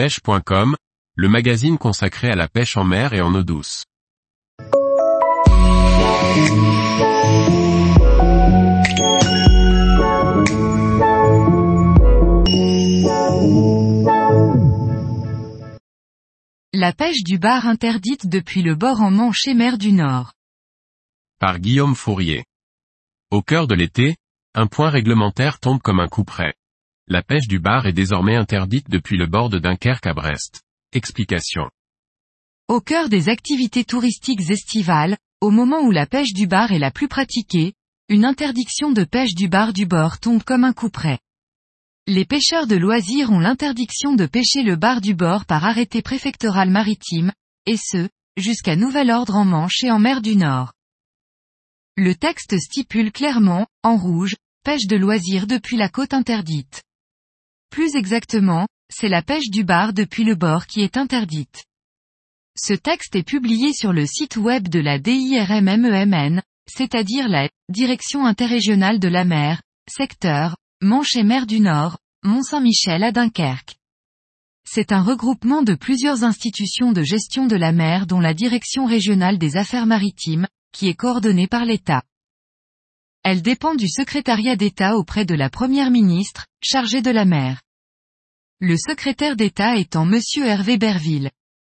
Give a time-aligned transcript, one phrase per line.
[0.00, 0.76] pêche.com,
[1.14, 3.84] le magazine consacré à la pêche en mer et en eau douce.
[16.72, 20.32] La pêche du bar interdite depuis le bord en Manche et mer du Nord.
[21.38, 22.46] Par Guillaume Fourier.
[23.30, 24.16] Au cœur de l'été,
[24.54, 26.54] un point réglementaire tombe comme un coup près.
[27.12, 30.62] La pêche du bar est désormais interdite depuis le bord de Dunkerque à Brest.
[30.92, 31.68] Explication.
[32.68, 36.92] Au cœur des activités touristiques estivales, au moment où la pêche du bar est la
[36.92, 37.72] plus pratiquée,
[38.08, 41.18] une interdiction de pêche du bar du bord tombe comme un coup près.
[42.06, 46.70] Les pêcheurs de loisirs ont l'interdiction de pêcher le bar du bord par arrêté préfectoral
[46.70, 47.32] maritime,
[47.66, 50.74] et ce, jusqu'à nouvel ordre en Manche et en mer du Nord.
[51.96, 56.84] Le texte stipule clairement, en rouge, pêche de loisirs depuis la côte interdite.
[57.70, 61.64] Plus exactement, c'est la pêche du bar depuis le bord qui est interdite.
[62.56, 68.98] Ce texte est publié sur le site web de la DIRMMEMN, c'est-à-dire la Direction interrégionale
[68.98, 73.76] de la mer, secteur, Manche et mer du Nord, Mont-Saint-Michel à Dunkerque.
[74.66, 79.38] C'est un regroupement de plusieurs institutions de gestion de la mer dont la Direction régionale
[79.38, 82.02] des affaires maritimes, qui est coordonnée par l'État.
[83.22, 87.60] Elle dépend du secrétariat d'État auprès de la Première ministre, chargée de la mer.
[88.62, 91.30] Le secrétaire d'État étant Monsieur Hervé Berville.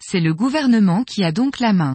[0.00, 1.94] C'est le gouvernement qui a donc la main.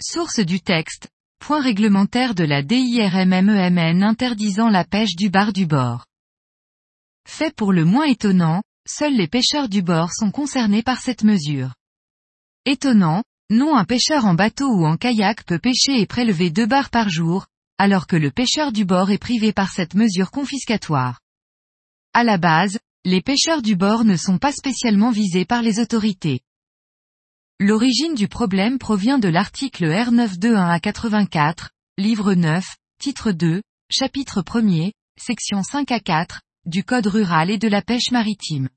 [0.00, 1.08] Source du texte,
[1.40, 6.06] point réglementaire de la DIRMMEMN interdisant la pêche du bar du bord.
[7.26, 11.74] Fait pour le moins étonnant, seuls les pêcheurs du bord sont concernés par cette mesure.
[12.64, 16.90] Étonnant, non un pêcheur en bateau ou en kayak peut pêcher et prélever deux bars
[16.90, 21.18] par jour, alors que le pêcheur du bord est privé par cette mesure confiscatoire.
[22.14, 26.42] À la base, les pêcheurs du bord ne sont pas spécialement visés par les autorités.
[27.58, 34.92] L'origine du problème provient de l'article R921 à 84, livre 9, titre 2, chapitre 1er,
[35.18, 38.68] section 5 à 4, du Code rural et de la pêche maritime.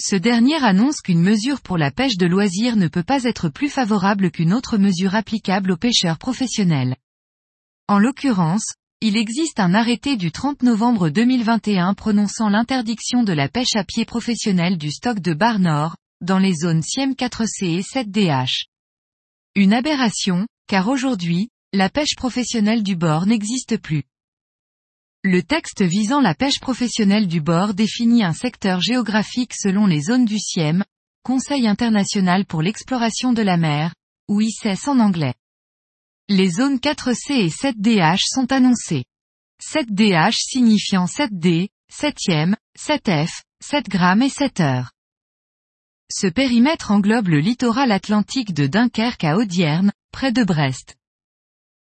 [0.00, 3.70] Ce dernier annonce qu'une mesure pour la pêche de loisirs ne peut pas être plus
[3.70, 6.96] favorable qu'une autre mesure applicable aux pêcheurs professionnels.
[7.86, 13.76] En l'occurrence, il existe un arrêté du 30 novembre 2021 prononçant l'interdiction de la pêche
[13.76, 18.64] à pied professionnelle du stock de bar nord, dans les zones SIEM 4C et 7DH.
[19.54, 24.04] Une aberration, car aujourd'hui, la pêche professionnelle du bord n'existe plus.
[25.22, 30.24] Le texte visant la pêche professionnelle du bord définit un secteur géographique selon les zones
[30.24, 30.84] du SIEM,
[31.22, 33.92] Conseil international pour l'exploration de la mer,
[34.28, 35.34] ou ICES en anglais.
[36.28, 39.04] Les zones 4C et 7DH sont annoncées.
[39.62, 44.90] 7DH signifiant 7D, 7e, 7F, 7 grammes et 7 heures.
[46.10, 50.96] Ce périmètre englobe le littoral atlantique de Dunkerque à Audierne, près de Brest.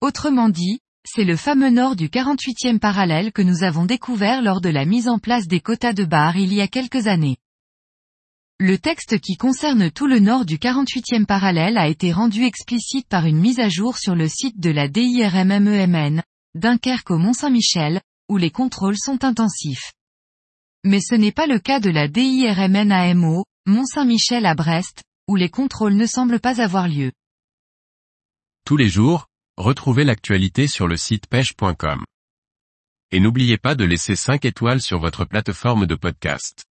[0.01, 4.69] Autrement dit, c'est le fameux nord du 48e parallèle que nous avons découvert lors de
[4.69, 7.37] la mise en place des quotas de bar il y a quelques années.
[8.65, 13.25] Le texte qui concerne tout le nord du 48e parallèle a été rendu explicite par
[13.25, 16.23] une mise à jour sur le site de la DIRMMEMN,
[16.55, 19.91] Dunkerque au Mont-Saint-Michel, où les contrôles sont intensifs.
[20.85, 25.49] Mais ce n'est pas le cas de la DIRMN AMO, Mont-Saint-Michel à Brest, où les
[25.49, 27.11] contrôles ne semblent pas avoir lieu.
[28.65, 32.05] Tous les jours, retrouvez l'actualité sur le site pêche.com.
[33.11, 36.63] Et n'oubliez pas de laisser 5 étoiles sur votre plateforme de podcast.